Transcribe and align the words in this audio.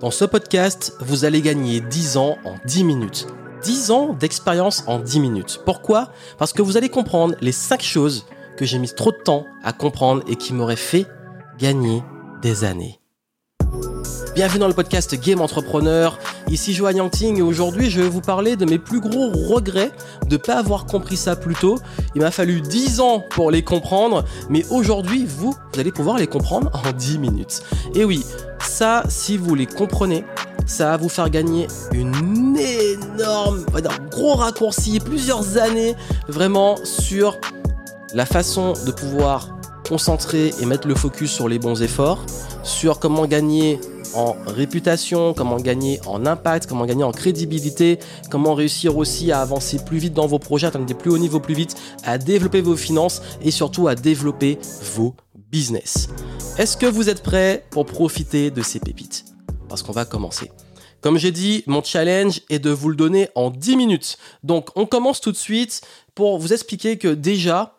Dans 0.00 0.12
ce 0.12 0.24
podcast, 0.24 0.94
vous 1.00 1.24
allez 1.24 1.42
gagner 1.42 1.80
10 1.80 2.18
ans 2.18 2.38
en 2.44 2.54
10 2.64 2.84
minutes. 2.84 3.26
10 3.64 3.90
ans 3.90 4.12
d'expérience 4.12 4.84
en 4.86 5.00
10 5.00 5.18
minutes. 5.18 5.60
Pourquoi? 5.64 6.12
Parce 6.38 6.52
que 6.52 6.62
vous 6.62 6.76
allez 6.76 6.88
comprendre 6.88 7.34
les 7.40 7.50
5 7.50 7.82
choses 7.82 8.24
que 8.56 8.64
j'ai 8.64 8.78
mis 8.78 8.90
trop 8.90 9.10
de 9.10 9.16
temps 9.16 9.44
à 9.64 9.72
comprendre 9.72 10.22
et 10.28 10.36
qui 10.36 10.54
m'auraient 10.54 10.76
fait 10.76 11.06
gagner 11.58 12.04
des 12.42 12.62
années. 12.62 13.00
Bienvenue 14.36 14.60
dans 14.60 14.68
le 14.68 14.74
podcast 14.74 15.20
Game 15.20 15.40
Entrepreneur. 15.40 16.16
Ici 16.48 16.74
Johan 16.74 16.92
Yangting 16.92 17.38
et 17.38 17.42
aujourd'hui 17.42 17.90
je 17.90 18.00
vais 18.00 18.08
vous 18.08 18.20
parler 18.20 18.54
de 18.54 18.66
mes 18.66 18.78
plus 18.78 19.00
gros 19.00 19.30
regrets 19.30 19.90
de 20.26 20.36
ne 20.36 20.40
pas 20.40 20.58
avoir 20.58 20.86
compris 20.86 21.16
ça 21.16 21.34
plus 21.34 21.56
tôt. 21.56 21.76
Il 22.14 22.20
m'a 22.20 22.30
fallu 22.30 22.60
10 22.60 23.00
ans 23.00 23.24
pour 23.30 23.50
les 23.50 23.64
comprendre, 23.64 24.24
mais 24.48 24.64
aujourd'hui 24.70 25.26
vous, 25.26 25.56
vous 25.72 25.80
allez 25.80 25.90
pouvoir 25.90 26.18
les 26.18 26.28
comprendre 26.28 26.70
en 26.72 26.92
10 26.92 27.18
minutes. 27.18 27.62
Et 27.96 28.04
oui, 28.04 28.24
si 29.08 29.36
vous 29.36 29.54
les 29.54 29.66
comprenez, 29.66 30.24
ça 30.66 30.90
va 30.90 30.96
vous 30.96 31.08
faire 31.08 31.30
gagner 31.30 31.66
une 31.92 32.56
énorme, 32.56 33.64
gros 34.10 34.34
raccourci, 34.34 35.00
plusieurs 35.00 35.58
années 35.58 35.94
vraiment 36.28 36.76
sur 36.84 37.38
la 38.14 38.24
façon 38.24 38.74
de 38.86 38.92
pouvoir 38.92 39.48
concentrer 39.88 40.52
et 40.60 40.66
mettre 40.66 40.86
le 40.86 40.94
focus 40.94 41.30
sur 41.30 41.48
les 41.48 41.58
bons 41.58 41.82
efforts, 41.82 42.24
sur 42.62 43.00
comment 43.00 43.26
gagner 43.26 43.80
en 44.14 44.36
réputation, 44.46 45.34
comment 45.34 45.56
gagner 45.56 46.00
en 46.06 46.24
impact, 46.24 46.66
comment 46.68 46.86
gagner 46.86 47.04
en 47.04 47.12
crédibilité, 47.12 47.98
comment 48.30 48.54
réussir 48.54 48.96
aussi 48.96 49.32
à 49.32 49.40
avancer 49.40 49.78
plus 49.84 49.98
vite 49.98 50.14
dans 50.14 50.26
vos 50.26 50.38
projets, 50.38 50.68
atteindre 50.68 50.86
des 50.86 50.94
plus 50.94 51.10
hauts 51.10 51.18
niveaux 51.18 51.40
plus 51.40 51.54
vite, 51.54 51.76
à 52.04 52.16
développer 52.16 52.60
vos 52.60 52.76
finances 52.76 53.22
et 53.42 53.50
surtout 53.50 53.88
à 53.88 53.94
développer 53.94 54.58
vos 54.94 55.14
business. 55.50 56.08
Est-ce 56.58 56.76
que 56.76 56.86
vous 56.86 57.08
êtes 57.08 57.22
prêts 57.22 57.64
pour 57.70 57.86
profiter 57.86 58.50
de 58.50 58.62
ces 58.62 58.80
pépites? 58.80 59.24
Parce 59.68 59.82
qu'on 59.82 59.92
va 59.92 60.04
commencer. 60.04 60.50
Comme 61.00 61.18
j'ai 61.18 61.30
dit, 61.30 61.62
mon 61.66 61.82
challenge 61.82 62.40
est 62.50 62.58
de 62.58 62.70
vous 62.70 62.88
le 62.88 62.96
donner 62.96 63.28
en 63.34 63.50
10 63.50 63.76
minutes. 63.76 64.18
Donc 64.42 64.70
on 64.74 64.86
commence 64.86 65.20
tout 65.20 65.30
de 65.30 65.36
suite 65.36 65.82
pour 66.14 66.38
vous 66.38 66.52
expliquer 66.52 66.98
que 66.98 67.08
déjà, 67.08 67.77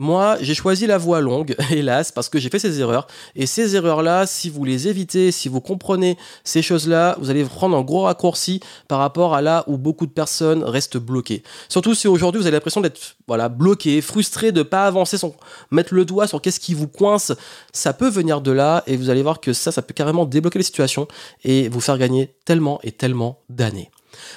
moi, 0.00 0.38
j'ai 0.40 0.54
choisi 0.54 0.86
la 0.86 0.96
voie 0.96 1.20
longue, 1.20 1.54
hélas, 1.70 2.10
parce 2.10 2.30
que 2.30 2.38
j'ai 2.38 2.48
fait 2.48 2.58
ces 2.58 2.80
erreurs. 2.80 3.06
Et 3.36 3.44
ces 3.44 3.76
erreurs-là, 3.76 4.26
si 4.26 4.48
vous 4.48 4.64
les 4.64 4.88
évitez, 4.88 5.30
si 5.30 5.50
vous 5.50 5.60
comprenez 5.60 6.16
ces 6.42 6.62
choses-là, 6.62 7.18
vous 7.20 7.28
allez 7.28 7.44
prendre 7.44 7.76
un 7.76 7.82
gros 7.82 8.04
raccourci 8.04 8.60
par 8.88 8.98
rapport 8.98 9.34
à 9.34 9.42
là 9.42 9.62
où 9.66 9.76
beaucoup 9.76 10.06
de 10.06 10.10
personnes 10.10 10.64
restent 10.64 10.96
bloquées. 10.96 11.42
Surtout 11.68 11.94
si 11.94 12.08
aujourd'hui 12.08 12.40
vous 12.40 12.46
avez 12.46 12.56
l'impression 12.56 12.80
d'être 12.80 13.16
voilà, 13.28 13.50
bloqué, 13.50 14.00
frustré 14.00 14.52
de 14.52 14.60
ne 14.60 14.62
pas 14.62 14.86
avancer, 14.86 15.18
sans 15.18 15.34
mettre 15.70 15.92
le 15.92 16.06
doigt 16.06 16.26
sur 16.26 16.40
qu'est-ce 16.40 16.60
qui 16.60 16.72
vous 16.72 16.88
coince, 16.88 17.32
ça 17.74 17.92
peut 17.92 18.08
venir 18.08 18.40
de 18.40 18.52
là 18.52 18.82
et 18.86 18.96
vous 18.96 19.10
allez 19.10 19.22
voir 19.22 19.38
que 19.38 19.52
ça, 19.52 19.70
ça 19.70 19.82
peut 19.82 19.92
carrément 19.92 20.24
débloquer 20.24 20.60
les 20.60 20.64
situations 20.64 21.08
et 21.44 21.68
vous 21.68 21.80
faire 21.82 21.98
gagner 21.98 22.34
tellement 22.46 22.80
et 22.82 22.92
tellement 22.92 23.42
d'années. 23.50 23.90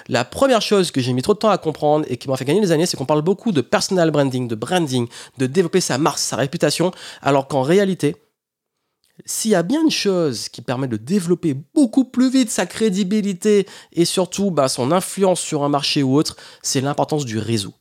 La 0.08 0.26
première 0.26 0.62
chose 0.62 0.92
que 0.92 1.02
j'ai 1.02 1.14
mis 1.14 1.22
trop 1.22 1.34
de 1.34 1.40
temps 1.40 1.50
à 1.50 1.58
comprendre 1.58 2.06
et 2.10 2.18
qui 2.18 2.30
m'a 2.30 2.38
fait 2.38 2.46
gagner 2.46 2.62
des 2.62 2.72
années, 2.72 2.86
c'est 2.86 2.98
qu'on 2.98 3.06
parle 3.06 3.22
beaucoup 3.22 3.52
de 3.52 3.62
personal 3.62 4.12
branding, 4.12 4.48
de 4.48 4.56
branding, 4.56 5.08
de 5.38 5.46
développer 5.46 5.82
sa 5.82 5.98
marque, 5.98 6.20
sa 6.20 6.36
réputation, 6.36 6.92
alors 7.22 7.48
qu'en 7.48 7.62
réalité, 7.62 8.16
s'il 9.26 9.52
y 9.52 9.56
a 9.56 9.64
bien 9.64 9.82
une 9.82 9.92
chose 9.92 10.50
qui 10.50 10.62
permet 10.62 10.88
de 10.88 10.98
développer 10.98 11.56
beaucoup 11.74 12.06
plus 12.06 12.30
vite 12.30 12.50
sa 12.50 12.66
crédibilité 12.66 13.68
et 13.94 14.06
surtout 14.06 14.52
bah, 14.52 14.68
son 14.68 14.92
influence 14.92 15.40
sur 15.40 15.64
un 15.64 15.70
marché 15.70 16.04
ou 16.04 16.16
autre, 16.16 16.36
c'est 16.62 16.82
l'importance 16.82 17.26
du 17.26 17.38
réseau. 17.38 17.74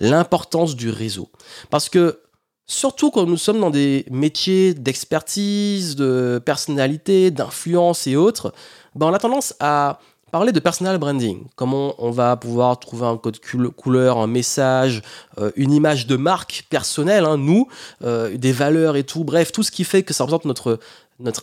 L'importance 0.00 0.76
du 0.76 0.90
réseau. 0.90 1.30
Parce 1.70 1.88
que 1.88 2.20
surtout 2.66 3.10
quand 3.10 3.26
nous 3.26 3.36
sommes 3.36 3.60
dans 3.60 3.70
des 3.70 4.06
métiers 4.10 4.74
d'expertise, 4.74 5.96
de 5.96 6.40
personnalité, 6.44 7.30
d'influence 7.30 8.06
et 8.06 8.16
autres, 8.16 8.54
bah, 8.94 9.06
on 9.06 9.12
a 9.12 9.18
tendance 9.18 9.54
à 9.60 9.98
parler 10.30 10.52
de 10.52 10.60
personal 10.60 10.98
branding, 10.98 11.46
comment 11.54 11.94
on 11.98 12.10
va 12.10 12.36
pouvoir 12.36 12.78
trouver 12.80 13.06
un 13.06 13.16
code 13.16 13.38
couleur, 13.76 14.18
un 14.18 14.26
message, 14.26 15.02
euh, 15.38 15.52
une 15.56 15.72
image 15.72 16.06
de 16.06 16.16
marque 16.16 16.66
personnelle, 16.68 17.24
hein, 17.24 17.36
nous, 17.36 17.68
euh, 18.02 18.36
des 18.36 18.52
valeurs 18.52 18.96
et 18.96 19.04
tout, 19.04 19.24
bref, 19.24 19.52
tout 19.52 19.62
ce 19.62 19.70
qui 19.70 19.84
fait 19.84 20.02
que 20.02 20.12
ça 20.12 20.24
représente 20.24 20.44
notre, 20.44 20.80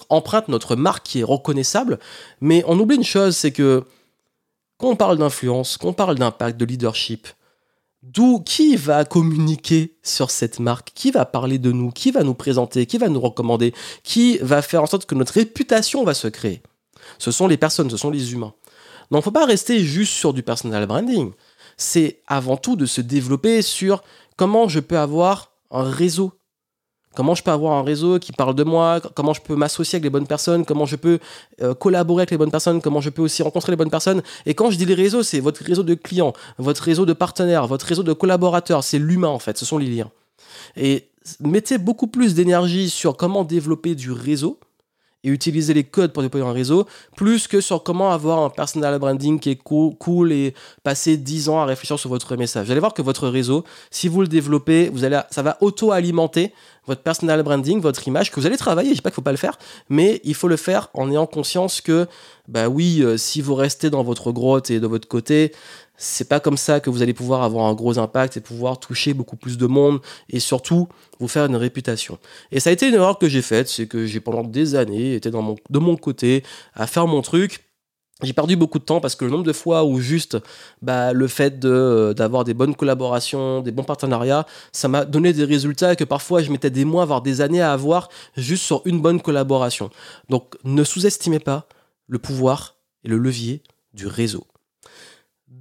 empreinte, 0.09 0.49
notre 0.49 0.75
marque 0.75 1.05
qui 1.05 1.21
est 1.21 1.23
reconnaissable. 1.23 1.97
Mais 2.41 2.63
on 2.67 2.77
oublie 2.79 2.97
une 2.97 3.03
chose, 3.03 3.37
c'est 3.37 3.51
que 3.51 3.85
quand 4.77 4.89
on 4.89 4.95
parle 4.95 5.17
d'influence, 5.17 5.77
quand 5.77 5.89
on 5.89 5.93
parle 5.93 6.17
d'impact, 6.17 6.57
de 6.57 6.65
leadership, 6.65 7.27
D'où 8.03 8.41
qui 8.41 8.75
va 8.75 9.05
communiquer 9.05 9.95
sur 10.03 10.29
cette 10.29 10.59
marque? 10.59 10.91
Qui 10.93 11.09
va 11.09 11.23
parler 11.23 11.57
de 11.57 11.71
nous? 11.71 11.89
Qui 11.89 12.11
va 12.11 12.23
nous 12.23 12.33
présenter? 12.33 12.85
Qui 12.85 12.97
va 12.97 13.07
nous 13.07 13.21
recommander? 13.21 13.73
Qui 14.03 14.39
va 14.39 14.61
faire 14.61 14.83
en 14.83 14.87
sorte 14.87 15.05
que 15.05 15.15
notre 15.15 15.31
réputation 15.35 16.03
va 16.03 16.13
se 16.13 16.27
créer? 16.27 16.61
Ce 17.17 17.31
sont 17.31 17.47
les 17.47 17.55
personnes, 17.55 17.89
ce 17.89 17.95
sont 17.95 18.09
les 18.09 18.33
humains. 18.33 18.53
Donc, 19.11 19.23
faut 19.23 19.31
pas 19.31 19.45
rester 19.45 19.79
juste 19.79 20.13
sur 20.13 20.33
du 20.33 20.43
personal 20.43 20.85
branding. 20.85 21.31
C'est 21.77 22.21
avant 22.27 22.57
tout 22.57 22.75
de 22.75 22.85
se 22.85 23.01
développer 23.01 23.61
sur 23.61 24.03
comment 24.35 24.67
je 24.67 24.79
peux 24.79 24.97
avoir 24.97 25.51
un 25.71 25.83
réseau. 25.83 26.33
Comment 27.15 27.35
je 27.35 27.43
peux 27.43 27.51
avoir 27.51 27.73
un 27.73 27.83
réseau 27.83 28.17
qui 28.17 28.31
parle 28.31 28.55
de 28.55 28.63
moi, 28.63 28.99
comment 29.13 29.33
je 29.33 29.41
peux 29.41 29.55
m'associer 29.55 29.97
avec 29.97 30.03
les 30.03 30.09
bonnes 30.09 30.25
personnes, 30.25 30.65
comment 30.65 30.85
je 30.85 30.95
peux 30.95 31.19
euh, 31.61 31.75
collaborer 31.75 32.21
avec 32.21 32.31
les 32.31 32.37
bonnes 32.37 32.49
personnes, 32.49 32.81
comment 32.81 33.01
je 33.01 33.11
peux 33.11 33.21
aussi 33.21 33.43
rencontrer 33.43 33.71
les 33.71 33.75
bonnes 33.75 33.91
personnes. 33.91 34.23
Et 34.47 34.55
quand 34.55 34.71
je 34.71 34.77
dis 34.77 34.85
les 34.85 34.95
réseaux, 34.95 35.21
c'est 35.21 35.39
votre 35.39 35.63
réseau 35.63 35.83
de 35.83 35.93
clients, 35.93 36.33
votre 36.57 36.81
réseau 36.81 37.05
de 37.05 37.13
partenaires, 37.13 37.67
votre 37.67 37.85
réseau 37.85 38.01
de 38.01 38.13
collaborateurs. 38.13 38.83
C'est 38.83 38.97
l'humain 38.97 39.27
en 39.27 39.37
fait, 39.37 39.59
ce 39.59 39.65
sont 39.65 39.77
les 39.77 39.85
liens. 39.85 40.09
Et 40.75 41.09
mettez 41.39 41.77
beaucoup 41.77 42.07
plus 42.07 42.33
d'énergie 42.33 42.89
sur 42.89 43.15
comment 43.15 43.43
développer 43.43 43.93
du 43.93 44.11
réseau 44.11 44.59
et 45.23 45.29
utiliser 45.29 45.73
les 45.73 45.83
codes 45.83 46.11
pour 46.11 46.23
déployer 46.23 46.45
un 46.45 46.51
réseau, 46.51 46.85
plus 47.15 47.47
que 47.47 47.61
sur 47.61 47.83
comment 47.83 48.11
avoir 48.11 48.39
un 48.39 48.49
personal 48.49 48.97
branding 48.99 49.39
qui 49.39 49.51
est 49.51 49.55
cool, 49.55 50.31
et 50.31 50.53
passer 50.83 51.17
10 51.17 51.49
ans 51.49 51.59
à 51.59 51.65
réfléchir 51.65 51.97
sur 51.97 52.09
votre 52.09 52.35
message. 52.35 52.65
Vous 52.65 52.71
allez 52.71 52.79
voir 52.79 52.93
que 52.93 53.01
votre 53.01 53.27
réseau, 53.27 53.63
si 53.91 54.07
vous 54.07 54.21
le 54.21 54.27
développez, 54.27 54.91
ça 55.31 55.41
va 55.41 55.57
auto-alimenter 55.61 56.53
votre 56.85 57.01
personal 57.01 57.41
branding, 57.43 57.79
votre 57.79 58.05
image, 58.07 58.31
que 58.31 58.39
vous 58.39 58.45
allez 58.45 58.57
travailler. 58.57 58.89
Je 58.89 58.95
dis 58.95 59.01
pas 59.01 59.09
qu'il 59.09 59.15
faut 59.15 59.21
pas 59.21 59.31
le 59.31 59.37
faire, 59.37 59.57
mais 59.89 60.19
il 60.23 60.35
faut 60.35 60.47
le 60.49 60.57
faire 60.57 60.89
en 60.93 61.09
ayant 61.09 61.25
conscience 61.25 61.79
que, 61.79 62.07
bah 62.47 62.67
oui, 62.67 63.01
euh, 63.01 63.15
si 63.15 63.41
vous 63.41 63.55
restez 63.55 63.89
dans 63.89 64.03
votre 64.03 64.31
grotte 64.31 64.69
et 64.69 64.81
de 64.81 64.87
votre 64.87 65.07
côté, 65.07 65.53
c'est 66.03 66.27
pas 66.27 66.39
comme 66.39 66.57
ça 66.57 66.79
que 66.81 66.89
vous 66.89 67.01
allez 67.01 67.13
pouvoir 67.13 67.43
avoir 67.43 67.65
un 67.65 67.73
gros 67.73 67.97
impact 67.97 68.35
et 68.37 68.41
pouvoir 68.41 68.79
toucher 68.79 69.13
beaucoup 69.13 69.37
plus 69.37 69.57
de 69.57 69.65
monde 69.67 70.01
et 70.29 70.39
surtout 70.39 70.89
vous 71.19 71.29
faire 71.29 71.45
une 71.45 71.55
réputation. 71.55 72.19
Et 72.51 72.59
ça 72.59 72.69
a 72.69 72.73
été 72.73 72.87
une 72.89 72.95
erreur 72.95 73.17
que 73.17 73.29
j'ai 73.29 73.41
faite, 73.41 73.69
c'est 73.69 73.87
que 73.87 74.05
j'ai 74.05 74.19
pendant 74.19 74.43
des 74.43 74.75
années 74.75 75.15
été 75.15 75.31
de 75.31 75.79
mon 75.79 75.95
côté 75.95 76.43
à 76.73 76.87
faire 76.87 77.07
mon 77.07 77.21
truc. 77.21 77.63
J'ai 78.21 78.33
perdu 78.33 78.55
beaucoup 78.55 78.79
de 78.79 78.83
temps 78.83 78.99
parce 78.99 79.15
que 79.15 79.25
le 79.25 79.31
nombre 79.31 79.43
de 79.43 79.53
fois 79.53 79.85
où 79.85 79.99
juste 79.99 80.37
bah, 80.81 81.13
le 81.13 81.27
fait 81.27 81.59
d'avoir 81.59 82.43
des 82.43 82.53
bonnes 82.53 82.75
collaborations, 82.75 83.61
des 83.61 83.71
bons 83.71 83.83
partenariats, 83.83 84.45
ça 84.71 84.87
m'a 84.87 85.05
donné 85.05 85.33
des 85.33 85.45
résultats 85.45 85.95
que 85.95 86.03
parfois 86.03 86.41
je 86.41 86.51
mettais 86.51 86.69
des 86.69 86.85
mois, 86.85 87.05
voire 87.05 87.21
des 87.21 87.41
années 87.41 87.61
à 87.61 87.71
avoir 87.71 88.09
juste 88.35 88.63
sur 88.63 88.81
une 88.85 89.01
bonne 89.01 89.21
collaboration. 89.21 89.89
Donc 90.29 90.55
ne 90.63 90.83
sous-estimez 90.83 91.39
pas 91.39 91.67
le 92.07 92.19
pouvoir 92.19 92.75
et 93.03 93.07
le 93.09 93.17
levier 93.17 93.63
du 93.93 94.07
réseau. 94.07 94.45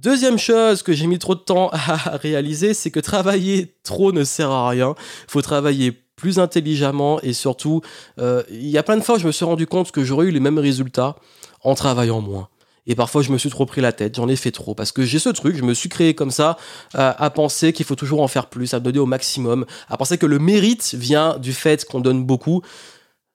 Deuxième 0.03 0.37
chose 0.37 0.83
que 0.83 0.91
j'ai 0.91 1.07
mis 1.07 1.17
trop 1.17 1.33
de 1.33 1.39
temps 1.39 1.69
à 1.71 1.95
réaliser, 2.21 2.73
c'est 2.73 2.91
que 2.91 2.99
travailler 2.99 3.73
trop 3.83 4.11
ne 4.11 4.25
sert 4.25 4.51
à 4.51 4.67
rien. 4.67 4.95
Il 4.97 5.31
faut 5.31 5.41
travailler 5.41 5.93
plus 6.17 6.39
intelligemment 6.39 7.21
et 7.21 7.31
surtout, 7.31 7.79
euh, 8.19 8.43
il 8.49 8.67
y 8.67 8.77
a 8.77 8.83
plein 8.83 8.97
de 8.97 9.01
fois 9.01 9.15
où 9.15 9.19
je 9.19 9.25
me 9.25 9.31
suis 9.31 9.45
rendu 9.45 9.65
compte 9.65 9.93
que 9.93 10.03
j'aurais 10.03 10.25
eu 10.25 10.31
les 10.31 10.41
mêmes 10.41 10.59
résultats 10.59 11.15
en 11.61 11.73
travaillant 11.73 12.19
moins. 12.19 12.49
Et 12.85 12.95
parfois, 12.95 13.21
je 13.21 13.31
me 13.31 13.37
suis 13.37 13.49
trop 13.49 13.65
pris 13.65 13.79
la 13.79 13.93
tête, 13.93 14.15
j'en 14.17 14.27
ai 14.27 14.35
fait 14.35 14.51
trop. 14.51 14.75
Parce 14.75 14.91
que 14.91 15.05
j'ai 15.05 15.19
ce 15.19 15.29
truc, 15.29 15.55
je 15.55 15.63
me 15.63 15.73
suis 15.73 15.87
créé 15.87 16.13
comme 16.13 16.31
ça, 16.31 16.57
à 16.93 17.29
penser 17.29 17.71
qu'il 17.71 17.85
faut 17.85 17.95
toujours 17.95 18.21
en 18.21 18.27
faire 18.27 18.47
plus, 18.47 18.73
à 18.73 18.81
donner 18.81 18.99
au 18.99 19.05
maximum, 19.05 19.65
à 19.87 19.95
penser 19.95 20.17
que 20.17 20.25
le 20.25 20.37
mérite 20.37 20.95
vient 20.95 21.37
du 21.37 21.53
fait 21.53 21.85
qu'on 21.85 22.01
donne 22.01 22.25
beaucoup. 22.25 22.61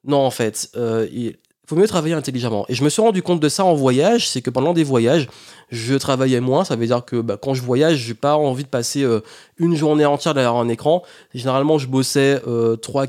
Non, 0.03 0.19
en 0.19 0.29
fait, 0.29 0.69
euh, 0.75 1.07
faut 1.69 1.75
mieux 1.75 1.87
travailler 1.87 2.15
intelligemment. 2.15 2.65
Et 2.67 2.73
je 2.73 2.83
me 2.83 2.89
suis 2.89 3.01
rendu 3.01 3.21
compte 3.21 3.39
de 3.39 3.47
ça 3.47 3.63
en 3.63 3.75
voyage, 3.75 4.27
c'est 4.27 4.41
que 4.41 4.49
pendant 4.49 4.73
des 4.73 4.83
voyages, 4.83 5.27
je 5.69 5.93
travaillais 5.93 6.39
moins. 6.39 6.63
Ça 6.63 6.75
veut 6.75 6.87
dire 6.87 7.05
que 7.05 7.21
bah, 7.21 7.37
quand 7.39 7.53
je 7.53 7.61
voyage, 7.61 7.97
j'ai 7.97 8.15
pas 8.15 8.35
envie 8.37 8.63
de 8.63 8.69
passer 8.69 9.03
euh, 9.03 9.21
une 9.57 9.75
journée 9.75 10.05
entière 10.05 10.33
derrière 10.33 10.55
un 10.55 10.67
écran. 10.67 11.03
Généralement, 11.35 11.77
je 11.77 11.85
bossais 11.85 12.41
euh, 12.47 12.75
3, 12.75 13.05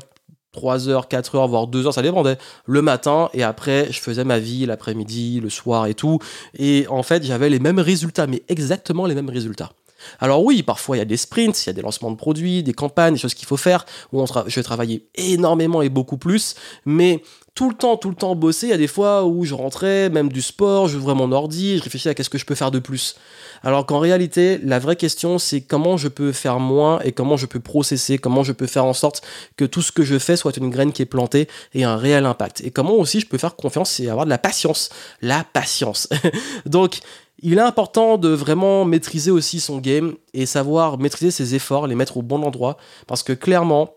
3 0.51 0.89
heures, 0.89 1.07
4 1.07 1.35
heures, 1.35 1.47
voire 1.47 1.65
2 1.65 1.87
heures, 1.87 1.93
ça 1.95 2.03
dépendait, 2.03 2.37
le 2.67 2.83
matin, 2.83 3.29
et 3.33 3.41
après, 3.41 3.87
je 3.91 3.99
faisais 3.99 4.23
ma 4.23 4.37
vie 4.37 4.67
l'après-midi, 4.67 5.39
le 5.39 5.49
soir 5.49 5.87
et 5.87 5.95
tout. 5.95 6.19
Et 6.55 6.85
en 6.87 7.01
fait, 7.01 7.23
j'avais 7.23 7.49
les 7.49 7.59
mêmes 7.59 7.79
résultats, 7.79 8.27
mais 8.27 8.43
exactement 8.47 9.07
les 9.07 9.15
mêmes 9.15 9.29
résultats. 9.29 9.71
Alors 10.19 10.43
oui, 10.43 10.63
parfois 10.63 10.97
il 10.97 10.99
y 10.99 11.01
a 11.01 11.05
des 11.05 11.17
sprints, 11.17 11.65
il 11.65 11.67
y 11.67 11.69
a 11.69 11.73
des 11.73 11.81
lancements 11.81 12.11
de 12.11 12.17
produits, 12.17 12.63
des 12.63 12.73
campagnes, 12.73 13.13
des 13.13 13.19
choses 13.19 13.33
qu'il 13.33 13.47
faut 13.47 13.57
faire, 13.57 13.85
où 14.11 14.23
je 14.47 14.55
vais 14.55 14.63
travailler 14.63 15.07
énormément 15.15 15.81
et 15.81 15.89
beaucoup 15.89 16.17
plus, 16.17 16.55
mais 16.85 17.21
tout 17.53 17.69
le 17.69 17.75
temps, 17.75 17.97
tout 17.97 18.09
le 18.09 18.15
temps 18.15 18.35
bosser. 18.35 18.67
Il 18.67 18.69
y 18.69 18.73
a 18.73 18.77
des 18.77 18.87
fois 18.87 19.25
où 19.25 19.43
je 19.43 19.53
rentrais, 19.53 20.09
même 20.09 20.29
du 20.29 20.41
sport, 20.41 20.87
j'ouvrais 20.87 21.15
mon 21.15 21.31
ordi, 21.31 21.77
je 21.77 21.83
réfléchissais 21.83 22.09
à 22.09 22.13
qu'est-ce 22.13 22.29
que 22.29 22.37
je 22.37 22.45
peux 22.45 22.55
faire 22.55 22.71
de 22.71 22.79
plus. 22.79 23.15
Alors 23.63 23.85
qu'en 23.85 23.99
réalité, 23.99 24.59
la 24.63 24.79
vraie 24.79 24.95
question, 24.95 25.37
c'est 25.37 25.61
comment 25.61 25.97
je 25.97 26.07
peux 26.07 26.31
faire 26.31 26.59
moins 26.59 26.99
et 27.01 27.11
comment 27.11 27.37
je 27.37 27.45
peux 27.45 27.59
processer, 27.59 28.17
comment 28.17 28.43
je 28.43 28.53
peux 28.53 28.67
faire 28.67 28.85
en 28.85 28.93
sorte 28.93 29.21
que 29.57 29.65
tout 29.65 29.81
ce 29.81 29.91
que 29.91 30.03
je 30.03 30.17
fais 30.17 30.37
soit 30.37 30.55
une 30.57 30.69
graine 30.69 30.93
qui 30.93 31.01
est 31.01 31.05
plantée 31.05 31.47
et 31.73 31.83
un 31.83 31.97
réel 31.97 32.25
impact. 32.25 32.61
Et 32.61 32.71
comment 32.71 32.93
aussi 32.93 33.19
je 33.19 33.27
peux 33.27 33.37
faire 33.37 33.55
confiance 33.55 33.99
et 33.99 34.09
avoir 34.09 34.25
de 34.25 34.31
la 34.31 34.37
patience. 34.37 34.89
La 35.21 35.43
patience. 35.43 36.07
Donc, 36.65 36.99
il 37.41 37.57
est 37.57 37.61
important 37.61 38.17
de 38.17 38.29
vraiment 38.29 38.85
maîtriser 38.85 39.31
aussi 39.31 39.59
son 39.59 39.79
game 39.79 40.15
et 40.33 40.45
savoir 40.45 40.97
maîtriser 40.97 41.31
ses 41.31 41.55
efforts, 41.55 41.87
les 41.87 41.95
mettre 41.95 42.17
au 42.17 42.21
bon 42.21 42.43
endroit. 42.43 42.77
Parce 43.07 43.23
que 43.23 43.33
clairement, 43.33 43.95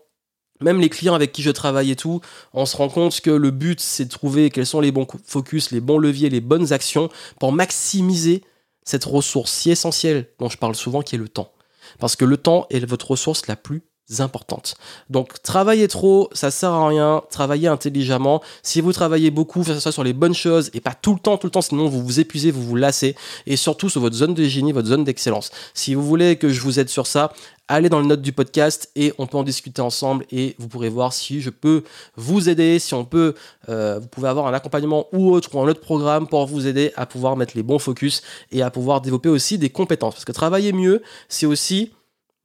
même 0.61 0.79
les 0.79 0.89
clients 0.89 1.13
avec 1.13 1.31
qui 1.31 1.41
je 1.41 1.51
travaille 1.51 1.91
et 1.91 1.95
tout, 1.95 2.21
on 2.53 2.65
se 2.65 2.75
rend 2.77 2.89
compte 2.89 3.21
que 3.21 3.29
le 3.29 3.51
but, 3.51 3.79
c'est 3.79 4.05
de 4.05 4.09
trouver 4.09 4.49
quels 4.49 4.65
sont 4.65 4.79
les 4.79 4.91
bons 4.91 5.07
focus, 5.25 5.71
les 5.71 5.81
bons 5.81 5.97
leviers, 5.97 6.29
les 6.29 6.41
bonnes 6.41 6.73
actions 6.73 7.09
pour 7.39 7.51
maximiser 7.51 8.43
cette 8.83 9.05
ressource 9.05 9.51
si 9.51 9.71
essentielle 9.71 10.29
dont 10.39 10.49
je 10.49 10.57
parle 10.57 10.75
souvent, 10.75 11.01
qui 11.01 11.15
est 11.15 11.19
le 11.19 11.29
temps. 11.29 11.51
Parce 11.99 12.15
que 12.15 12.25
le 12.25 12.37
temps 12.37 12.67
est 12.69 12.83
votre 12.85 13.11
ressource 13.11 13.47
la 13.47 13.55
plus 13.55 13.83
importante. 14.19 14.75
Donc 15.09 15.41
travailler 15.41 15.87
trop, 15.87 16.29
ça 16.31 16.51
sert 16.51 16.71
à 16.71 16.87
rien, 16.87 17.23
travaillez 17.31 17.67
intelligemment. 17.67 18.41
Si 18.61 18.81
vous 18.81 18.93
travaillez 18.93 19.31
beaucoup, 19.31 19.63
faites 19.63 19.79
ça 19.79 19.91
sur 19.91 20.03
les 20.03 20.13
bonnes 20.13 20.35
choses 20.35 20.69
et 20.73 20.81
pas 20.81 20.93
tout 20.93 21.13
le 21.13 21.19
temps, 21.19 21.37
tout 21.37 21.47
le 21.47 21.51
temps, 21.51 21.61
sinon 21.61 21.87
vous 21.87 22.03
vous 22.03 22.19
épuisez, 22.19 22.51
vous 22.51 22.63
vous 22.63 22.75
lassez 22.75 23.15
et 23.47 23.55
surtout 23.55 23.89
sur 23.89 24.01
votre 24.01 24.15
zone 24.15 24.33
de 24.33 24.43
génie, 24.43 24.71
votre 24.71 24.87
zone 24.87 25.03
d'excellence. 25.03 25.49
Si 25.73 25.95
vous 25.95 26.03
voulez 26.03 26.35
que 26.35 26.49
je 26.49 26.61
vous 26.61 26.79
aide 26.79 26.89
sur 26.89 27.07
ça, 27.07 27.33
allez 27.67 27.89
dans 27.89 27.99
le 27.99 28.05
note 28.05 28.21
du 28.21 28.31
podcast 28.31 28.91
et 28.95 29.13
on 29.17 29.25
peut 29.25 29.37
en 29.37 29.43
discuter 29.43 29.81
ensemble 29.81 30.25
et 30.31 30.55
vous 30.59 30.67
pourrez 30.67 30.89
voir 30.89 31.13
si 31.13 31.41
je 31.41 31.49
peux 31.49 31.83
vous 32.15 32.47
aider, 32.47 32.77
si 32.77 32.93
on 32.93 33.05
peut, 33.05 33.33
euh, 33.69 33.99
vous 33.99 34.07
pouvez 34.07 34.29
avoir 34.29 34.47
un 34.47 34.53
accompagnement 34.53 35.07
ou 35.13 35.31
autre 35.31 35.53
ou 35.55 35.59
un 35.59 35.67
autre 35.67 35.81
programme 35.81 36.27
pour 36.27 36.45
vous 36.45 36.67
aider 36.67 36.93
à 36.95 37.05
pouvoir 37.05 37.35
mettre 37.37 37.57
les 37.57 37.63
bons 37.63 37.79
focus 37.79 38.21
et 38.51 38.61
à 38.61 38.69
pouvoir 38.69 39.01
développer 39.01 39.29
aussi 39.29 39.57
des 39.57 39.69
compétences. 39.69 40.13
Parce 40.13 40.25
que 40.25 40.31
travailler 40.31 40.73
mieux, 40.73 41.01
c'est 41.27 41.47
aussi 41.47 41.91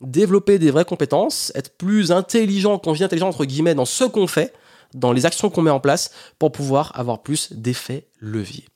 développer 0.01 0.59
des 0.59 0.71
vraies 0.71 0.85
compétences, 0.85 1.53
être 1.55 1.77
plus 1.77 2.13
intelligent, 2.13 2.79
quand 2.79 2.95
je 2.95 3.05
intelligent 3.05 3.29
entre 3.29 3.45
guillemets, 3.45 3.75
dans 3.75 3.85
ce 3.85 4.05
qu'on 4.05 4.27
fait, 4.27 4.53
dans 4.95 5.13
les 5.13 5.27
actions 5.27 5.51
qu'on 5.51 5.63
met 5.63 5.71
en 5.71 5.81
place, 5.81 6.11
pour 6.39 6.53
pouvoir 6.53 6.93
avoir 6.99 7.23
plus 7.23 7.53
d'effets 7.53 8.07
leviers. 8.21 8.67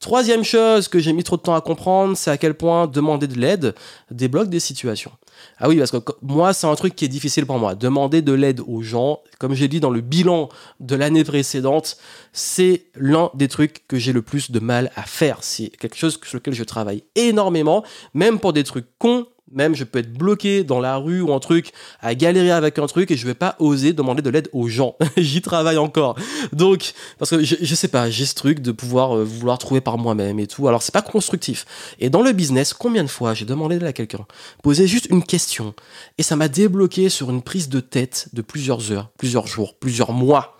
Troisième 0.00 0.44
chose 0.44 0.88
que 0.88 0.98
j'ai 0.98 1.12
mis 1.12 1.24
trop 1.24 1.36
de 1.36 1.42
temps 1.42 1.54
à 1.54 1.60
comprendre, 1.60 2.16
c'est 2.16 2.30
à 2.30 2.36
quel 2.36 2.54
point 2.54 2.86
demander 2.86 3.26
de 3.26 3.38
l'aide 3.38 3.74
débloque 4.10 4.50
des 4.50 4.60
situations. 4.60 5.12
Ah 5.58 5.68
oui, 5.68 5.78
parce 5.78 5.90
que 5.90 5.98
moi, 6.22 6.52
c'est 6.52 6.66
un 6.66 6.74
truc 6.74 6.94
qui 6.94 7.04
est 7.04 7.08
difficile 7.08 7.46
pour 7.46 7.58
moi. 7.58 7.74
Demander 7.74 8.22
de 8.22 8.32
l'aide 8.32 8.60
aux 8.66 8.82
gens, 8.82 9.20
comme 9.38 9.54
j'ai 9.54 9.68
dit 9.68 9.80
dans 9.80 9.90
le 9.90 10.00
bilan 10.00 10.48
de 10.80 10.96
l'année 10.96 11.24
précédente, 11.24 11.96
c'est 12.32 12.86
l'un 12.94 13.30
des 13.34 13.48
trucs 13.48 13.86
que 13.88 13.96
j'ai 13.96 14.12
le 14.12 14.22
plus 14.22 14.50
de 14.50 14.60
mal 14.60 14.90
à 14.94 15.02
faire. 15.02 15.38
C'est 15.40 15.68
quelque 15.68 15.96
chose 15.96 16.18
sur 16.22 16.36
lequel 16.36 16.54
je 16.54 16.64
travaille 16.64 17.04
énormément, 17.14 17.84
même 18.12 18.38
pour 18.38 18.52
des 18.52 18.64
trucs 18.64 18.86
cons 18.98 19.26
même 19.52 19.74
je 19.74 19.84
peux 19.84 19.98
être 19.98 20.12
bloqué 20.12 20.64
dans 20.64 20.80
la 20.80 20.96
rue 20.96 21.20
ou 21.20 21.32
un 21.32 21.38
truc, 21.38 21.72
à 22.00 22.14
galérer 22.14 22.50
avec 22.50 22.78
un 22.78 22.86
truc 22.86 23.10
et 23.10 23.16
je 23.16 23.26
vais 23.26 23.34
pas 23.34 23.56
oser 23.58 23.92
demander 23.92 24.22
de 24.22 24.30
l'aide 24.30 24.48
aux 24.52 24.68
gens. 24.68 24.96
J'y 25.16 25.42
travaille 25.42 25.78
encore. 25.78 26.16
Donc, 26.52 26.92
parce 27.18 27.30
que 27.30 27.42
je, 27.42 27.74
sais 27.74 27.88
pas, 27.88 28.10
j'ai 28.10 28.26
ce 28.26 28.34
truc 28.34 28.60
de 28.60 28.72
pouvoir 28.72 29.16
euh, 29.16 29.24
vouloir 29.24 29.58
trouver 29.58 29.80
par 29.80 29.98
moi-même 29.98 30.38
et 30.38 30.46
tout. 30.46 30.66
Alors 30.68 30.82
c'est 30.82 30.92
pas 30.92 31.02
constructif. 31.02 31.66
Et 31.98 32.10
dans 32.10 32.22
le 32.22 32.32
business, 32.32 32.72
combien 32.72 33.04
de 33.04 33.08
fois 33.08 33.34
j'ai 33.34 33.44
demandé 33.44 33.78
d'aide 33.78 33.88
à 33.88 33.92
quelqu'un, 33.92 34.26
poser 34.62 34.86
juste 34.86 35.06
une 35.10 35.22
question 35.22 35.74
et 36.18 36.22
ça 36.22 36.36
m'a 36.36 36.48
débloqué 36.48 37.08
sur 37.08 37.30
une 37.30 37.42
prise 37.42 37.68
de 37.68 37.80
tête 37.80 38.28
de 38.32 38.42
plusieurs 38.42 38.92
heures, 38.92 39.10
plusieurs 39.18 39.46
jours, 39.46 39.76
plusieurs 39.78 40.12
mois, 40.12 40.58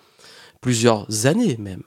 plusieurs 0.60 1.26
années 1.26 1.56
même. 1.58 1.82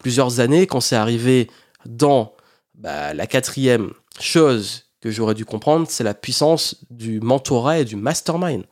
Plusieurs 0.00 0.40
années 0.40 0.66
quand 0.66 0.80
c'est 0.80 0.96
arrivé 0.96 1.48
dans 1.86 2.34
bah, 2.74 3.14
la 3.14 3.26
quatrième 3.26 3.92
chose 4.18 4.91
que 5.02 5.10
j'aurais 5.10 5.34
dû 5.34 5.44
comprendre, 5.44 5.86
c'est 5.90 6.04
la 6.04 6.14
puissance 6.14 6.76
du 6.88 7.20
mentorat 7.20 7.80
et 7.80 7.84
du 7.84 7.96
mastermind. 7.96 8.64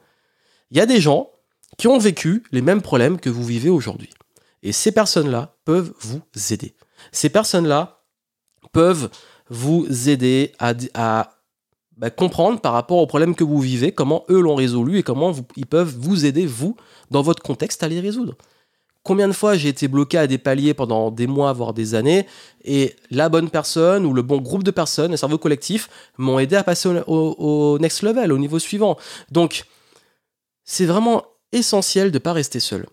Il 0.71 0.79
y 0.79 0.81
a 0.81 0.87
des 0.87 1.01
gens 1.01 1.31
qui 1.77 1.89
ont 1.89 1.99
vécu 1.99 2.45
les 2.53 2.63
mêmes 2.63 2.83
problèmes 2.83 3.19
que 3.19 3.29
vous 3.29 3.45
vivez 3.45 3.69
aujourd'hui. 3.69 4.11
Et 4.63 4.73
ces 4.73 4.93
personnes-là 4.93 5.57
peuvent 5.65 5.93
vous 6.01 6.23
aider. 6.51 6.75
Ces 7.11 7.31
personnes-là 7.31 8.05
peuvent 8.73 9.11
vous 9.49 9.87
aider 10.09 10.53
à, 10.61 11.33
bah, 11.97 12.11
comprendre 12.11 12.61
par 12.61 12.75
rapport 12.75 12.99
aux 12.99 13.07
problèmes 13.07 13.35
que 13.35 13.43
vous 13.43 13.61
vivez, 13.61 13.93
comment 13.93 14.25
eux 14.31 14.41
l'ont 14.41 14.55
résolu 14.55 14.99
et 14.99 15.03
comment 15.03 15.33
ils 15.57 15.67
peuvent 15.67 15.97
vous 15.99 16.27
aider, 16.27 16.47
vous, 16.47 16.77
dans 17.11 17.23
votre 17.23 17.43
contexte, 17.43 17.83
à 17.83 17.89
les 17.89 18.01
résoudre. 18.01 18.37
Combien 19.03 19.29
de 19.29 19.33
fois 19.33 19.57
j'ai 19.57 19.69
été 19.69 19.89
bloqué 19.89 20.19
à 20.19 20.27
des 20.27 20.37
paliers 20.37 20.75
pendant 20.75 21.11
des 21.11 21.27
mois, 21.27 21.55
voire 21.55 21.73
des 21.73 21.95
années, 21.95 22.27
et 22.65 22.95
la 23.11 23.31
bonne 23.31 23.49
personne 23.49 24.05
ou 24.05 24.13
le 24.13 24.21
bon 24.21 24.39
groupe 24.39 24.63
de 24.63 24.71
personnes, 24.71 25.13
le 25.13 25.17
cerveau 25.17 25.39
collectif, 25.39 25.89
m'ont 26.19 26.39
aidé 26.39 26.57
à 26.57 26.63
passer 26.63 26.89
au, 27.07 27.79
next 27.81 28.03
level, 28.03 28.31
au 28.31 28.39
niveau 28.39 28.59
suivant. 28.59 28.99
Donc, 29.31 29.65
c'est 30.65 30.85
vraiment 30.85 31.25
essentiel 31.53 32.11
de 32.11 32.17
ne 32.17 32.19
pas 32.19 32.35
rester 32.35 32.61
seul. 32.61 32.87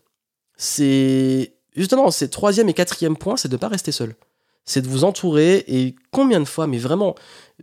C'est 0.56 1.54
justement, 1.76 2.10
c'est 2.10 2.30
troisième 2.30 2.70
et 2.70 2.74
quatrième 2.74 3.18
point, 3.18 3.36
c'est 3.36 3.50
de 3.50 3.56
ne 3.56 3.60
pas 3.60 3.68
rester 3.68 3.92
seul. 3.92 4.16
C'est 4.64 4.82
de 4.82 4.88
vous 4.88 5.04
entourer, 5.04 5.66
et 5.68 5.96
combien 6.12 6.40
de 6.40 6.46
fois, 6.46 6.68
mais 6.68 6.78
vraiment, 6.78 7.16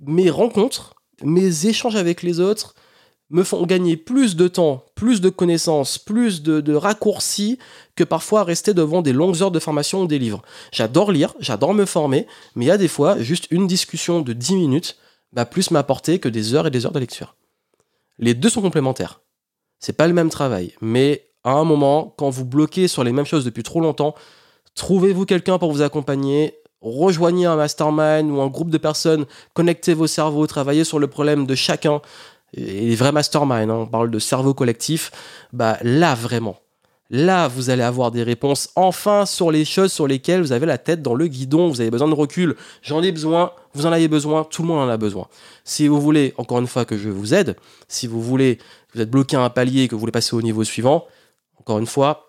mes 0.03 0.29
rencontres, 0.29 0.95
mes 1.23 1.67
échanges 1.67 1.97
avec 1.97 2.23
les 2.23 2.41
autres, 2.41 2.75
me 3.35 3.43
font 3.43 3.67
gagner 3.67 3.97
plus 3.97 4.37
de 4.37 4.47
temps, 4.47 4.85
plus 4.95 5.21
de 5.21 5.29
connaissances, 5.29 5.99
plus 5.99 6.41
de, 6.41 6.73
raccourcis 6.73 7.59
que 7.97 8.05
parfois 8.05 8.45
rester 8.45 8.75
devant 8.75 9.03
des 9.03 9.13
longues 9.13 9.43
heures 9.43 9.51
de 9.51 9.59
formation 9.59 10.03
ou 10.03 10.07
des 10.07 10.21
livres. 10.21 10.43
J'adore 10.71 11.11
lire, 11.11 11.35
j'adore 11.41 11.75
me 11.75 11.85
former, 11.85 12.29
mais 12.55 12.67
il 12.67 12.69
y 12.69 12.71
a 12.71 12.79
des 12.79 12.87
fois, 12.87 13.21
juste 13.21 13.49
une 13.51 13.67
discussion 13.67 14.21
de 14.21 14.33
10 14.33 14.55
minutes 14.55 14.99
va 15.33 15.47
plus 15.47 15.73
m'apporter 15.73 16.21
que 16.21 16.29
des 16.29 16.55
heures 16.55 16.69
et 16.69 16.71
des 16.71 16.87
heures 16.87 16.93
de 16.93 17.01
lecture. 17.01 17.35
Les 18.19 18.35
deux 18.35 18.49
sont 18.49 18.63
complémentaires. 18.63 19.21
C'est 19.81 19.97
pas 19.97 20.07
le 20.07 20.15
même 20.15 20.31
travail, 20.31 20.73
mais 20.81 21.27
à 21.43 21.55
un 21.55 21.65
moment, 21.65 22.15
quand 22.17 22.31
vous 22.31 22.45
bloquez 22.45 22.87
sur 22.87 23.03
les 23.03 23.11
mêmes 23.11 23.27
choses 23.27 23.45
depuis 23.45 23.65
trop 23.65 23.81
longtemps, 23.81 24.15
trouvez-vous 24.77 25.27
quelqu'un 25.27 25.59
pour 25.59 25.73
vous 25.73 25.83
accompagner, 25.83 26.55
rejoignez 26.81 27.47
un 27.47 27.57
mastermind 27.57 28.31
ou 28.31 28.41
un 28.41 28.47
groupe 28.47 28.71
de 28.71 28.79
personnes, 28.79 29.27
connectez 29.55 29.93
vos 29.95 30.07
cerveaux, 30.07 30.47
travaillez 30.47 30.85
sur 30.85 31.01
le 31.01 31.09
problème 31.09 31.47
de 31.47 31.57
chacun, 31.57 32.01
et 32.57 32.87
les 32.87 32.95
vrais 32.95 33.13
masterminds, 33.13 33.71
hein, 33.71 33.75
on 33.75 33.87
parle 33.87 34.11
de 34.11 34.19
cerveau 34.19 34.55
collectif, 34.55 35.11
bah 35.53 35.79
là 35.83 36.15
vraiment, 36.15 36.57
là 37.11 37.49
vous 37.49 37.71
allez 37.71 37.83
avoir 37.83 38.11
des 38.11 38.23
réponses 38.23 38.71
enfin 38.77 39.27
sur 39.27 39.51
les 39.51 39.65
choses 39.65 39.93
sur 39.93 40.07
lesquelles 40.07 40.41
vous 40.41 40.53
avez 40.53 40.67
la 40.67 40.79
tête 40.79 41.03
dans 41.03 41.15
le 41.15 41.27
guidon, 41.27 41.69
vous 41.69 41.81
avez 41.81 41.91
besoin 41.91 42.09
de 42.09 42.15
recul, 42.15 42.57
j'en 42.83 43.03
ai 43.03 43.13
besoin, 43.13 43.53
vous 43.75 43.87
en 43.87 43.93
avez 43.93 44.09
besoin, 44.09 44.45
tout 44.45 44.63
le 44.63 44.69
monde 44.69 44.79
en 44.79 44.89
a 44.89 44.97
besoin. 44.97 45.27
Si 45.65 45.89
vous 45.89 46.01
voulez, 46.01 46.35
encore 46.37 46.59
une 46.59 46.67
fois, 46.67 46.85
que 46.85 46.97
je 46.97 47.09
vous 47.09 47.35
aide, 47.35 47.57
si 47.89 48.07
vous 48.07 48.23
voulez, 48.23 48.59
vous 48.95 49.01
êtes 49.01 49.11
bloqué 49.11 49.37
à 49.37 49.43
un 49.43 49.51
palier 49.51 49.83
et 49.83 49.89
que 49.89 49.95
vous 49.95 50.01
voulez 50.01 50.13
passer 50.13 50.37
au 50.37 50.43
niveau 50.43 50.65
suivant, 50.65 51.07
encore 51.59 51.79
une 51.79 51.87
fois, 51.87 52.24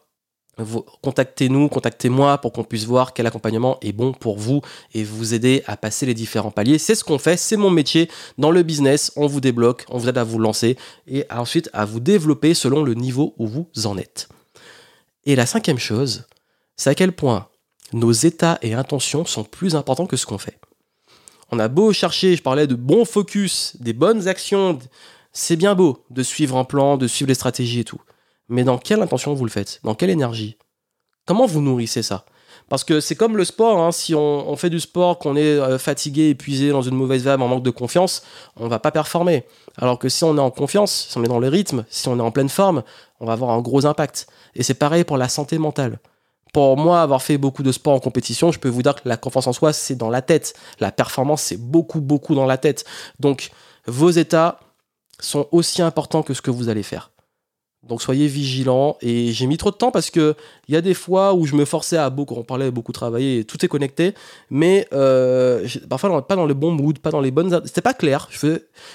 contactez-nous, 1.02 1.69
contactez-moi 1.69 2.38
pour 2.38 2.54
qu'on 2.54 2.63
puisse 2.63 2.86
voir 2.86 3.13
quel 3.13 3.28
accompagnement 3.28 3.78
est 3.81 3.92
bon 3.92 4.13
pour 4.13 4.38
vous 4.38 4.62
et 4.94 5.04
vous 5.04 5.34
aider 5.34 5.63
à 5.68 5.78
passer 5.78 6.06
les 6.06 6.13
différents 6.13 6.52
paliers. 6.52 6.77
C'est 6.77 6.96
ce 6.96 7.03
qu'on 7.03 7.18
fait, 7.18 7.38
c'est 7.38 7.58
mon 7.58 7.70
métier. 7.70 8.10
Dans 8.38 8.51
le 8.51 8.63
business, 8.63 9.12
on 9.15 9.27
vous 9.27 9.41
débloque, 9.41 9.86
on 9.89 9.98
vous 9.98 10.10
aide 10.10 10.18
à 10.18 10.24
vous 10.24 10.39
lancer 10.39 10.77
et 11.08 11.25
ensuite 11.29 11.70
à 11.74 11.86
vous 11.86 12.00
développer 12.00 12.53
selon 12.53 12.84
le 12.84 12.94
niveau 12.94 13.34
où 13.38 13.48
vous 13.48 13.68
en 13.86 13.98
êtes. 13.98 14.29
Et 15.25 15.36
la 15.36 15.46
cinquième 15.46 15.79
chose, 15.79 16.25
c'est 16.77 16.89
à 16.89 16.96
quel 16.96 17.12
point 17.12 17.48
nos 17.94 18.12
états 18.12 18.58
et 18.62 18.74
intentions 18.74 19.25
sont 19.25 19.44
plus 19.44 19.75
importants 19.75 20.08
que 20.08 20.18
ce 20.18 20.25
qu'on 20.25 20.38
fait. 20.38 20.60
On 21.51 21.60
a 21.60 21.68
beau 21.68 21.94
chercher, 21.94 22.36
je 22.36 22.41
parlais 22.41 22.68
de 22.68 22.75
bons 22.75 23.06
focus, 23.06 23.75
des 23.79 23.94
bonnes 23.94 24.27
actions, 24.27 24.79
c'est 25.32 25.56
bien 25.56 25.75
beau 25.75 26.03
de 26.10 26.24
suivre 26.24 26.58
un 26.58 26.63
plan, 26.63 26.98
de 26.98 27.08
suivre 27.08 27.29
les 27.29 27.36
stratégies 27.36 27.82
et 27.82 27.84
tout 27.84 28.01
mais 28.50 28.64
dans 28.64 28.78
quelle 28.78 29.02
intention 29.02 29.34
vous 29.34 29.46
le 29.46 29.52
faites? 29.52 29.80
Dans 29.84 29.96
quelle 29.96 30.10
énergie? 30.10 30.58
Comment 31.25 31.46
vous 31.46 31.62
nourrissez 31.62 32.04
ça? 32.04 32.25
Parce 32.70 32.84
que 32.84 33.00
c'est 33.00 33.16
comme 33.16 33.38
le 33.38 33.46
sport, 33.46 33.80
hein. 33.80 33.92
si 33.92 34.16
on, 34.16 34.56
fait 34.56 34.70
du 34.70 34.80
sport, 34.80 35.20
qu'on 35.20 35.36
est 35.36 35.42
euh, 35.42 35.78
fatigué, 35.78 36.30
épuisé, 36.30 36.72
dans 36.72 36.82
une 36.82 36.96
mauvaise 36.96 37.28
vibe, 37.28 37.42
en 37.42 37.48
manque 37.48 37.64
de 37.64 37.70
confiance, 37.70 38.24
on 38.56 38.68
va 38.68 38.80
pas 38.80 38.92
performer. 38.92 39.44
Alors 39.78 40.00
que 40.00 40.10
si 40.10 40.24
on 40.24 40.36
est 40.38 40.42
en 40.42 40.50
confiance, 40.50 41.08
si 41.10 41.18
on 41.18 41.24
est 41.24 41.28
dans 41.28 41.40
le 41.40 41.48
rythme, 41.48 41.86
si 41.90 42.08
on 42.08 42.18
est 42.18 42.22
en 42.22 42.32
pleine 42.32 42.50
forme, 42.50 42.84
on 43.20 43.25
va 43.25 43.34
avoir 43.34 43.52
un 43.52 43.62
gros 43.62 43.86
impact. 43.86 44.28
Et 44.56 44.64
c'est 44.64 44.74
pareil 44.74 45.04
pour 45.04 45.18
la 45.18 45.30
santé 45.30 45.58
mentale. 45.60 46.00
Pour 46.54 46.78
moi, 46.78 47.02
avoir 47.02 47.22
fait 47.22 47.38
beaucoup 47.38 47.64
de 47.64 47.72
sport 47.72 47.94
en 47.94 48.00
compétition, 48.00 48.52
je 48.52 48.60
peux 48.60 48.70
vous 48.70 48.82
dire 48.82 48.96
que 48.96 49.08
la 49.08 49.18
confiance 49.18 49.46
en 49.48 49.54
soi, 49.54 49.74
c'est 49.74 49.96
dans 49.96 50.10
la 50.10 50.22
tête. 50.22 50.56
La 50.80 50.92
performance, 50.92 51.42
c'est 51.44 51.58
beaucoup, 51.58 52.02
beaucoup 52.02 52.34
dans 52.34 52.46
la 52.46 52.58
tête. 52.58 52.86
Donc, 53.20 53.52
vos 53.86 54.10
états 54.10 54.60
sont 55.20 55.48
aussi 55.52 55.82
importants 55.82 56.24
que 56.24 56.34
ce 56.34 56.42
que 56.42 56.52
vous 56.52 56.70
allez 56.70 56.84
faire. 56.84 57.12
Donc 57.88 58.01
soyez 58.01 58.27
vigilants. 58.27 58.98
Et 59.01 59.32
j'ai 59.32 59.48
mis 59.48 59.58
trop 59.58 59.72
de 59.72 59.75
temps 59.75 59.92
parce 59.92 60.10
que 60.10 60.36
il 60.68 60.74
y 60.74 60.77
a 60.77 60.82
des 60.82 60.94
fois 60.94 61.34
où 61.34 61.46
je 61.46 61.56
me 61.56 61.65
forçais 61.65 61.98
à 61.98 62.10
beaucoup, 62.10 62.36
on 62.36 62.44
parlait 62.44 62.72
beaucoup 62.72 62.92
travailler, 62.92 63.44
tout 63.44 63.63
est 63.63 63.68
connecté, 63.68 64.13
mais 64.50 64.88
euh, 64.94 65.68
parfois 65.89 66.27
pas 66.27 66.36
dans 66.36 66.46
le 66.46 66.54
bon 66.54 66.72
mood, 66.72 67.00
pas 67.00 67.12
dans 67.12 67.22
les 67.22 67.32
bonnes. 67.32 67.62
C'était 67.65 67.82
pas 67.82 67.94
clair. 67.94 68.30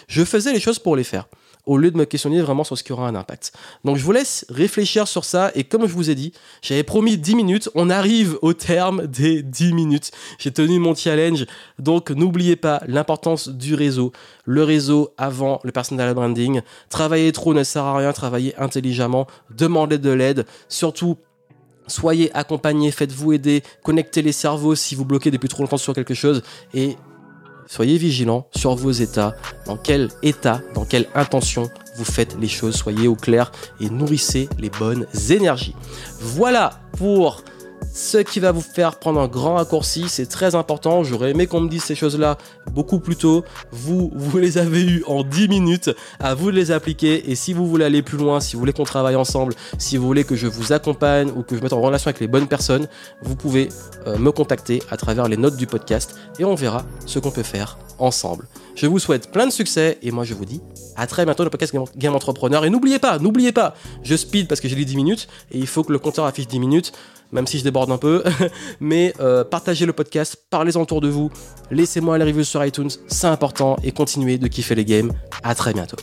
Je 0.08 0.24
faisais 0.24 0.52
les 0.52 0.60
choses 0.60 0.78
pour 0.78 0.96
les 0.96 1.04
faire 1.04 1.26
au 1.66 1.76
lieu 1.76 1.90
de 1.90 1.96
me 1.96 2.04
questionner 2.04 2.40
vraiment 2.40 2.64
sur 2.64 2.76
ce 2.76 2.82
qui 2.82 2.92
aura 2.92 3.08
un 3.08 3.14
impact. 3.14 3.52
Donc 3.84 3.96
je 3.96 4.04
vous 4.04 4.12
laisse 4.12 4.46
réfléchir 4.48 5.08
sur 5.08 5.24
ça. 5.24 5.50
Et 5.54 5.64
comme 5.64 5.86
je 5.86 5.92
vous 5.92 6.10
ai 6.10 6.14
dit, 6.14 6.32
j'avais 6.62 6.82
promis 6.82 7.16
10 7.16 7.34
minutes, 7.34 7.70
on 7.74 7.90
arrive 7.90 8.38
au 8.42 8.52
terme 8.52 9.06
des 9.06 9.42
10 9.42 9.72
minutes. 9.72 10.10
J'ai 10.38 10.50
tenu 10.50 10.78
mon 10.78 10.94
challenge, 10.94 11.46
donc 11.78 12.10
n'oubliez 12.10 12.56
pas 12.56 12.82
l'importance 12.86 13.48
du 13.48 13.74
réseau. 13.74 14.12
Le 14.44 14.64
réseau 14.64 15.14
avant 15.16 15.60
le 15.64 15.72
personal 15.72 16.12
branding. 16.14 16.62
Travailler 16.88 17.32
trop 17.32 17.54
ne 17.54 17.62
sert 17.62 17.84
à 17.84 17.96
rien, 17.96 18.12
travailler 18.12 18.56
intelligemment, 18.56 19.26
demandez 19.50 19.98
de 19.98 20.10
l'aide, 20.10 20.46
surtout 20.68 21.18
soyez 21.90 22.34
accompagnés, 22.36 22.90
faites-vous 22.90 23.32
aider, 23.32 23.62
connectez 23.82 24.22
les 24.22 24.32
cerveaux 24.32 24.74
si 24.74 24.94
vous 24.94 25.04
bloquez 25.04 25.30
depuis 25.30 25.48
trop 25.48 25.62
longtemps 25.62 25.76
sur 25.76 25.94
quelque 25.94 26.14
chose. 26.14 26.42
Et 26.72 26.96
Soyez 27.70 27.98
vigilants 27.98 28.48
sur 28.50 28.74
vos 28.74 28.90
états, 28.90 29.36
dans 29.64 29.76
quel 29.76 30.08
état, 30.24 30.60
dans 30.74 30.84
quelle 30.84 31.06
intention 31.14 31.70
vous 31.94 32.04
faites 32.04 32.36
les 32.40 32.48
choses, 32.48 32.74
soyez 32.74 33.06
au 33.06 33.14
clair 33.14 33.52
et 33.80 33.88
nourrissez 33.88 34.48
les 34.58 34.70
bonnes 34.70 35.06
énergies. 35.30 35.76
Voilà 36.18 36.80
pour 36.98 37.44
ce 37.92 38.18
qui 38.18 38.40
va 38.40 38.52
vous 38.52 38.60
faire 38.60 38.98
prendre 38.98 39.20
un 39.20 39.28
grand 39.28 39.54
raccourci, 39.54 40.04
c'est 40.08 40.26
très 40.26 40.54
important. 40.54 41.02
J'aurais 41.02 41.30
aimé 41.30 41.46
qu'on 41.46 41.60
me 41.60 41.68
dise 41.68 41.82
ces 41.82 41.94
choses-là 41.94 42.38
beaucoup 42.72 43.00
plus 43.00 43.16
tôt. 43.16 43.44
Vous, 43.72 44.10
vous 44.14 44.38
les 44.38 44.58
avez 44.58 44.82
eues 44.82 45.02
en 45.06 45.24
10 45.24 45.48
minutes. 45.48 45.90
À 46.18 46.34
vous 46.34 46.50
de 46.50 46.56
les 46.56 46.70
appliquer. 46.70 47.30
Et 47.30 47.34
si 47.34 47.52
vous 47.52 47.66
voulez 47.66 47.84
aller 47.84 48.02
plus 48.02 48.18
loin, 48.18 48.40
si 48.40 48.54
vous 48.54 48.60
voulez 48.60 48.72
qu'on 48.72 48.84
travaille 48.84 49.16
ensemble, 49.16 49.54
si 49.78 49.96
vous 49.96 50.06
voulez 50.06 50.24
que 50.24 50.36
je 50.36 50.46
vous 50.46 50.72
accompagne 50.72 51.30
ou 51.34 51.42
que 51.42 51.56
je 51.56 51.62
mette 51.62 51.72
en 51.72 51.80
relation 51.80 52.08
avec 52.08 52.20
les 52.20 52.28
bonnes 52.28 52.48
personnes, 52.48 52.86
vous 53.22 53.36
pouvez 53.36 53.68
euh, 54.06 54.18
me 54.18 54.30
contacter 54.30 54.82
à 54.90 54.96
travers 54.96 55.28
les 55.28 55.36
notes 55.36 55.56
du 55.56 55.66
podcast 55.66 56.16
et 56.38 56.44
on 56.44 56.54
verra 56.54 56.84
ce 57.06 57.18
qu'on 57.18 57.30
peut 57.30 57.42
faire 57.42 57.78
ensemble. 57.98 58.46
Je 58.74 58.86
vous 58.86 58.98
souhaite 58.98 59.30
plein 59.30 59.46
de 59.46 59.52
succès 59.52 59.98
et 60.02 60.10
moi 60.10 60.24
je 60.24 60.34
vous 60.34 60.44
dis 60.44 60.60
à 60.96 61.06
très 61.06 61.24
bientôt 61.24 61.42
dans 61.42 61.44
le 61.44 61.50
podcast 61.50 61.74
Game 61.96 62.14
Entrepreneur. 62.14 62.64
Et 62.64 62.70
n'oubliez 62.70 62.98
pas, 62.98 63.18
n'oubliez 63.18 63.52
pas, 63.52 63.74
je 64.02 64.16
speed 64.16 64.48
parce 64.48 64.60
que 64.60 64.68
j'ai 64.68 64.76
dit 64.76 64.86
10 64.86 64.96
minutes 64.96 65.28
et 65.50 65.58
il 65.58 65.66
faut 65.66 65.82
que 65.82 65.92
le 65.92 65.98
compteur 65.98 66.24
affiche 66.24 66.46
10 66.46 66.58
minutes 66.60 66.92
même 67.32 67.46
si 67.46 67.58
je 67.58 67.64
déborde 67.64 67.90
un 67.90 67.98
peu. 67.98 68.22
Mais 68.80 69.12
euh, 69.20 69.44
partagez 69.44 69.86
le 69.86 69.92
podcast, 69.92 70.36
parlez-en 70.50 70.82
autour 70.82 71.00
de 71.00 71.08
vous, 71.08 71.30
laissez-moi 71.70 72.18
les 72.18 72.24
reviews 72.24 72.44
sur 72.44 72.64
iTunes, 72.64 72.90
c'est 73.06 73.26
important, 73.26 73.76
et 73.82 73.92
continuez 73.92 74.38
de 74.38 74.48
kiffer 74.48 74.74
les 74.74 74.84
games. 74.84 75.12
À 75.42 75.54
très 75.54 75.72
bientôt. 75.72 75.96